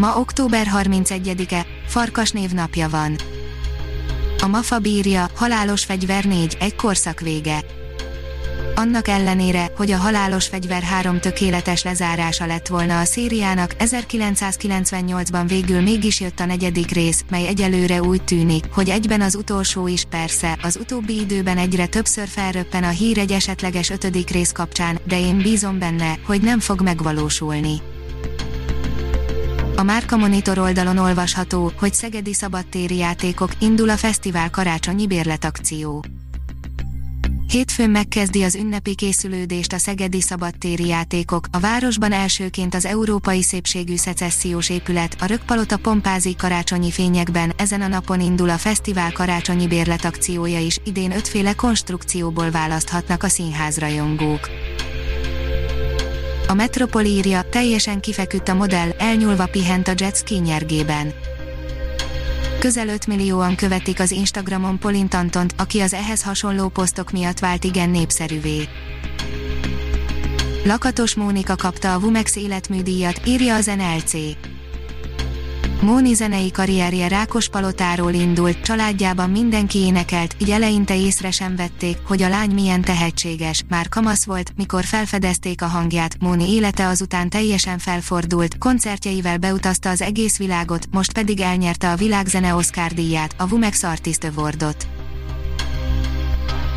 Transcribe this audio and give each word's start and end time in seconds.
Ma 0.00 0.18
október 0.18 0.66
31-e, 0.76 1.66
Farkas 1.86 2.30
névnapja 2.30 2.88
van. 2.88 3.16
A 4.42 4.46
MAFA 4.46 4.78
bírja, 4.78 5.30
halálos 5.34 5.84
fegyver 5.84 6.24
4, 6.24 6.56
egy 6.60 6.74
korszak 6.74 7.20
vége. 7.20 7.64
Annak 8.74 9.08
ellenére, 9.08 9.72
hogy 9.76 9.90
a 9.90 9.96
halálos 9.96 10.46
fegyver 10.46 10.82
3 10.82 11.20
tökéletes 11.20 11.82
lezárása 11.82 12.46
lett 12.46 12.66
volna 12.66 13.00
a 13.00 13.04
szériának, 13.04 13.74
1998-ban 13.78 15.44
végül 15.48 15.80
mégis 15.80 16.20
jött 16.20 16.40
a 16.40 16.44
negyedik 16.44 16.90
rész, 16.90 17.24
mely 17.30 17.46
egyelőre 17.46 18.02
úgy 18.02 18.22
tűnik, 18.22 18.64
hogy 18.72 18.88
egyben 18.88 19.20
az 19.20 19.34
utolsó 19.34 19.86
is 19.86 20.04
persze, 20.10 20.58
az 20.62 20.76
utóbbi 20.80 21.20
időben 21.20 21.58
egyre 21.58 21.86
többször 21.86 22.28
felröppen 22.28 22.84
a 22.84 22.88
hír 22.88 23.18
egy 23.18 23.32
esetleges 23.32 23.90
ötödik 23.90 24.30
rész 24.30 24.52
kapcsán, 24.52 24.98
de 25.04 25.20
én 25.20 25.38
bízom 25.38 25.78
benne, 25.78 26.18
hogy 26.26 26.40
nem 26.40 26.60
fog 26.60 26.80
megvalósulni. 26.82 27.89
A 29.80 29.82
Márka 29.82 30.16
Monitor 30.16 30.58
oldalon 30.58 30.98
olvasható, 30.98 31.72
hogy 31.78 31.94
Szegedi 31.94 32.34
Szabadtéri 32.34 32.96
Játékok 32.96 33.50
indul 33.58 33.90
a 33.90 33.96
fesztivál 33.96 34.50
karácsonyi 34.50 35.06
bérletakció. 35.06 36.04
Hétfőn 37.48 37.90
megkezdi 37.90 38.42
az 38.42 38.54
ünnepi 38.54 38.94
készülődést 38.94 39.72
a 39.72 39.78
Szegedi 39.78 40.20
Szabadtéri 40.20 40.86
Játékok, 40.86 41.46
a 41.50 41.58
városban 41.58 42.12
elsőként 42.12 42.74
az 42.74 42.84
Európai 42.84 43.42
Szépségű 43.42 43.96
Szecessziós 43.96 44.70
Épület, 44.70 45.16
a 45.20 45.26
Rökpalota 45.26 45.76
pompázik 45.76 46.36
karácsonyi 46.36 46.90
fényekben, 46.90 47.52
ezen 47.56 47.80
a 47.80 47.88
napon 47.88 48.20
indul 48.20 48.50
a 48.50 48.58
fesztivál 48.58 49.12
karácsonyi 49.12 49.66
bérletakciója 49.66 50.58
is, 50.58 50.78
idén 50.84 51.12
ötféle 51.12 51.52
konstrukcióból 51.52 52.50
választhatnak 52.50 53.22
a 53.22 53.28
színházrajongók. 53.28 54.48
A 56.50 56.54
Metropol 56.54 57.04
írja, 57.04 57.42
teljesen 57.42 58.00
kifeküdt 58.00 58.48
a 58.48 58.54
modell, 58.54 58.90
elnyúlva 58.98 59.46
pihent 59.46 59.88
a 59.88 59.92
jet 59.96 60.24
nyergében. 60.42 61.12
Közel 62.58 62.88
5 62.88 63.06
millióan 63.06 63.56
követik 63.56 64.00
az 64.00 64.10
Instagramon 64.10 64.78
Polint 64.78 65.14
Antont, 65.14 65.54
aki 65.56 65.80
az 65.80 65.94
ehhez 65.94 66.22
hasonló 66.22 66.68
posztok 66.68 67.10
miatt 67.10 67.38
vált 67.38 67.64
igen 67.64 67.90
népszerűvé. 67.90 68.68
Lakatos 70.64 71.14
Mónika 71.14 71.56
kapta 71.56 71.94
a 71.94 72.00
Vumex 72.00 72.36
életműdíjat, 72.36 73.20
írja 73.26 73.54
az 73.54 73.66
NLC. 73.66 74.12
Móni 75.80 76.14
zenei 76.14 76.50
karrierje 76.50 77.08
Rákospalotáról 77.08 78.12
indult, 78.12 78.60
családjában 78.60 79.30
mindenki 79.30 79.78
énekelt, 79.78 80.36
így 80.38 80.50
eleinte 80.50 80.96
észre 80.96 81.30
sem 81.30 81.56
vették, 81.56 81.96
hogy 82.06 82.22
a 82.22 82.28
lány 82.28 82.50
milyen 82.50 82.80
tehetséges, 82.80 83.64
már 83.68 83.88
kamasz 83.88 84.24
volt, 84.24 84.52
mikor 84.56 84.84
felfedezték 84.84 85.62
a 85.62 85.66
hangját, 85.66 86.16
Móni 86.20 86.52
élete 86.52 86.86
azután 86.86 87.28
teljesen 87.28 87.78
felfordult, 87.78 88.58
koncertjeivel 88.58 89.38
beutazta 89.38 89.88
az 89.88 90.02
egész 90.02 90.38
világot, 90.38 90.86
most 90.90 91.12
pedig 91.12 91.40
elnyerte 91.40 91.90
a 91.90 91.96
világzene 91.96 92.54
Oscar 92.54 92.92
díját, 92.92 93.34
a 93.38 93.48
Vumex 93.48 93.82
Artist 93.82 94.24
Awardot. 94.24 94.86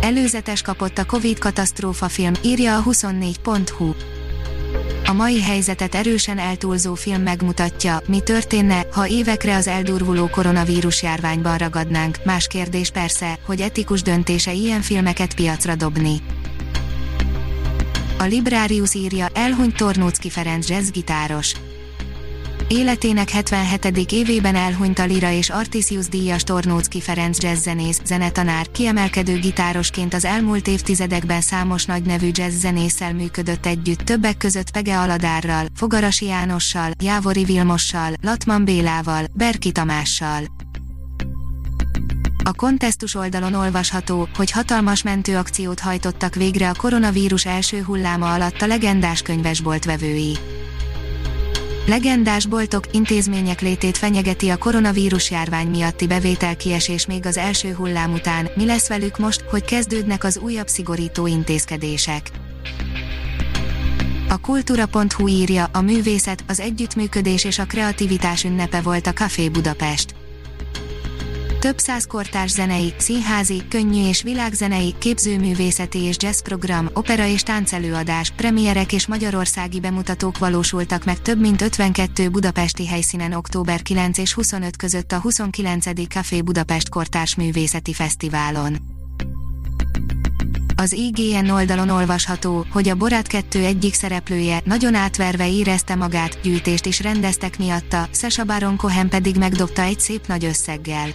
Előzetes 0.00 0.62
kapott 0.62 0.98
a 0.98 1.04
Covid 1.04 1.38
katasztrófa 1.38 2.08
film, 2.08 2.32
írja 2.42 2.76
a 2.76 2.82
24.hu. 2.82 4.15
A 5.06 5.12
mai 5.12 5.42
helyzetet 5.42 5.94
erősen 5.94 6.38
eltúlzó 6.38 6.94
film 6.94 7.22
megmutatja, 7.22 8.00
mi 8.06 8.20
történne, 8.20 8.86
ha 8.92 9.08
évekre 9.08 9.56
az 9.56 9.66
eldurvuló 9.66 10.28
koronavírus 10.28 11.02
járványban 11.02 11.58
ragadnánk. 11.58 12.18
Más 12.24 12.46
kérdés 12.46 12.90
persze, 12.90 13.38
hogy 13.46 13.60
etikus 13.60 14.02
döntése 14.02 14.52
ilyen 14.52 14.80
filmeket 14.80 15.34
piacra 15.34 15.74
dobni. 15.74 16.22
A 18.18 18.24
Librarius 18.24 18.94
írja, 18.94 19.28
elhunyt 19.34 19.76
Tornócki 19.76 20.30
Ferenc 20.30 20.68
jazzgitáros. 20.68 21.54
Életének 22.68 23.28
77. 23.30 24.12
évében 24.12 24.54
elhunyt 24.54 24.98
a 24.98 25.04
Lira 25.04 25.30
és 25.30 25.50
Artisius 25.50 26.08
díjas 26.08 26.42
Tornócki 26.42 27.00
Ferenc 27.00 27.42
jazzzenész, 27.42 28.00
zenetanár, 28.04 28.70
kiemelkedő 28.70 29.38
gitárosként 29.38 30.14
az 30.14 30.24
elmúlt 30.24 30.68
évtizedekben 30.68 31.40
számos 31.40 31.84
nagy 31.84 32.02
nevű 32.02 32.28
jazzzenésszel 32.32 33.14
működött 33.14 33.66
együtt, 33.66 33.98
többek 33.98 34.36
között 34.36 34.70
Pege 34.70 34.98
Aladárral, 34.98 35.66
Fogarasi 35.74 36.26
Jánossal, 36.26 36.90
Jávori 37.02 37.44
Vilmossal, 37.44 38.12
Latman 38.22 38.64
Bélával, 38.64 39.24
Berki 39.32 39.72
Tamással. 39.72 40.42
A 42.44 42.52
kontesztus 42.52 43.14
oldalon 43.14 43.54
olvasható, 43.54 44.28
hogy 44.36 44.50
hatalmas 44.50 45.02
mentőakciót 45.02 45.80
hajtottak 45.80 46.34
végre 46.34 46.68
a 46.68 46.74
koronavírus 46.74 47.46
első 47.46 47.82
hulláma 47.82 48.34
alatt 48.34 48.62
a 48.62 48.66
legendás 48.66 49.22
könyvesbolt 49.22 49.84
vevői. 49.84 50.38
Legendás 51.86 52.46
boltok, 52.46 52.84
intézmények 52.92 53.60
létét 53.60 53.96
fenyegeti 53.96 54.48
a 54.48 54.56
koronavírus 54.56 55.30
járvány 55.30 55.66
miatti 55.66 56.06
bevételkiesés 56.06 57.06
még 57.06 57.26
az 57.26 57.36
első 57.36 57.72
hullám 57.72 58.12
után, 58.12 58.48
mi 58.56 58.66
lesz 58.66 58.88
velük 58.88 59.18
most, 59.18 59.40
hogy 59.40 59.64
kezdődnek 59.64 60.24
az 60.24 60.38
újabb 60.38 60.66
szigorító 60.66 61.26
intézkedések. 61.26 62.30
A 64.28 64.40
kultúra.hu 64.40 65.28
írja, 65.28 65.68
a 65.72 65.80
művészet, 65.80 66.44
az 66.48 66.60
együttműködés 66.60 67.44
és 67.44 67.58
a 67.58 67.64
kreativitás 67.64 68.44
ünnepe 68.44 68.80
volt 68.80 69.06
a 69.06 69.12
Café 69.12 69.48
Budapest 69.48 70.14
több 71.66 71.78
száz 71.78 72.06
kortárs 72.06 72.50
zenei, 72.50 72.94
színházi, 72.98 73.62
könnyű 73.68 74.08
és 74.08 74.22
világzenei, 74.22 74.94
képzőművészeti 74.98 75.98
és 75.98 76.16
jazzprogram, 76.18 76.88
opera 76.92 77.26
és 77.26 77.42
táncelőadás, 77.42 78.30
premierek 78.30 78.92
és 78.92 79.06
magyarországi 79.06 79.80
bemutatók 79.80 80.38
valósultak 80.38 81.04
meg 81.04 81.22
több 81.22 81.40
mint 81.40 81.62
52 81.62 82.28
budapesti 82.28 82.86
helyszínen 82.86 83.32
október 83.32 83.82
9 83.82 84.18
és 84.18 84.32
25 84.32 84.76
között 84.76 85.12
a 85.12 85.20
29. 85.20 86.08
Café 86.08 86.42
Budapest 86.42 86.88
Kortárs 86.88 87.34
Művészeti 87.34 87.92
Fesztiválon. 87.92 88.76
Az 90.76 90.92
IGN 90.92 91.48
oldalon 91.48 91.88
olvasható, 91.88 92.66
hogy 92.70 92.88
a 92.88 92.94
Borát 92.94 93.26
2 93.26 93.64
egyik 93.64 93.94
szereplője 93.94 94.60
nagyon 94.64 94.94
átverve 94.94 95.50
érezte 95.50 95.94
magát, 95.94 96.40
gyűjtést 96.42 96.86
is 96.86 97.00
rendeztek 97.00 97.58
miatta, 97.58 98.08
Sasha 98.12 98.44
Baron 98.44 98.76
Cohen 98.76 99.08
pedig 99.08 99.36
megdobta 99.36 99.82
egy 99.82 100.00
szép 100.00 100.26
nagy 100.26 100.44
összeggel. 100.44 101.08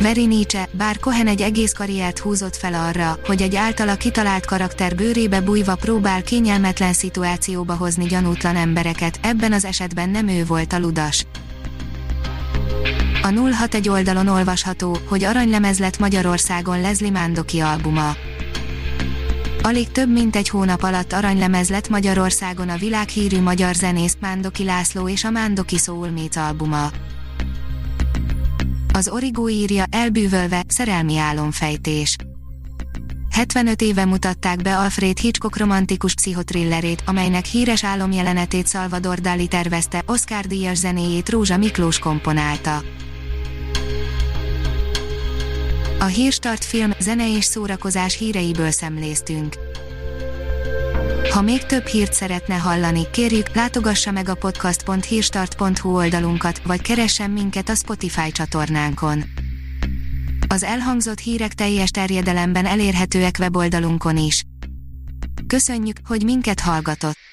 Very 0.00 0.26
Nietzsche, 0.26 0.68
bár 0.72 0.98
Cohen 0.98 1.26
egy 1.26 1.40
egész 1.40 1.72
karriert 1.72 2.18
húzott 2.18 2.56
fel 2.56 2.74
arra, 2.74 3.18
hogy 3.26 3.42
egy 3.42 3.56
általa 3.56 3.94
kitalált 3.94 4.46
karakter 4.46 4.94
bőrébe 4.94 5.40
bújva 5.40 5.74
próbál 5.74 6.22
kényelmetlen 6.22 6.92
szituációba 6.92 7.74
hozni 7.74 8.04
gyanútlan 8.04 8.56
embereket, 8.56 9.18
ebben 9.22 9.52
az 9.52 9.64
esetben 9.64 10.08
nem 10.08 10.28
ő 10.28 10.44
volt 10.44 10.72
a 10.72 10.78
ludas. 10.78 11.26
A 13.22 13.28
061 13.28 13.88
oldalon 13.88 14.28
olvasható, 14.28 14.98
hogy 15.08 15.24
aranylemez 15.24 15.78
lett 15.78 15.98
Magyarországon 15.98 16.80
Leslie 16.80 17.10
Mándoki 17.10 17.60
albuma. 17.60 18.16
Alig 19.62 19.90
több 19.90 20.12
mint 20.12 20.36
egy 20.36 20.48
hónap 20.48 20.82
alatt 20.82 21.12
aranylemez 21.12 21.68
lett 21.68 21.88
Magyarországon 21.88 22.68
a 22.68 22.76
világhírű 22.76 23.40
magyar 23.40 23.74
zenész 23.74 24.16
Mándoki 24.20 24.64
László 24.64 25.08
és 25.08 25.24
a 25.24 25.30
Mándoki 25.30 25.76
Soulmates 25.76 26.36
albuma. 26.46 26.90
Az 28.96 29.08
Origo 29.08 29.48
írja, 29.48 29.84
elbűvölve, 29.90 30.64
szerelmi 30.68 31.18
álomfejtés. 31.18 32.16
75 33.30 33.82
éve 33.82 34.04
mutatták 34.04 34.62
be 34.62 34.78
Alfred 34.78 35.18
Hitchcock 35.18 35.56
romantikus 35.56 36.14
pszichotrillerét, 36.14 37.02
amelynek 37.06 37.44
híres 37.44 37.84
álomjelenetét 37.84 38.68
Salvador 38.68 39.18
Dali 39.20 39.46
tervezte, 39.46 40.02
Oscar 40.06 40.46
díjas 40.46 40.78
zenéjét 40.78 41.28
Rózsa 41.28 41.56
Miklós 41.56 41.98
komponálta. 41.98 42.82
A 45.98 46.04
Hírstart 46.04 46.64
film, 46.64 46.90
zene 46.98 47.36
és 47.36 47.44
szórakozás 47.44 48.18
híreiből 48.18 48.70
szemléztünk. 48.70 49.65
Ha 51.36 51.42
még 51.42 51.66
több 51.66 51.86
hírt 51.86 52.12
szeretne 52.12 52.54
hallani, 52.54 53.10
kérjük, 53.10 53.54
látogassa 53.54 54.10
meg 54.10 54.28
a 54.28 54.34
podcast.hírstart.hu 54.34 55.96
oldalunkat, 55.96 56.62
vagy 56.62 56.82
keressen 56.82 57.30
minket 57.30 57.68
a 57.68 57.74
Spotify 57.74 58.32
csatornánkon. 58.32 59.24
Az 60.48 60.62
elhangzott 60.62 61.18
hírek 61.18 61.52
teljes 61.52 61.90
terjedelemben 61.90 62.66
elérhetőek 62.66 63.36
weboldalunkon 63.38 64.16
is. 64.16 64.44
Köszönjük, 65.46 65.96
hogy 66.04 66.24
minket 66.24 66.60
hallgatott! 66.60 67.25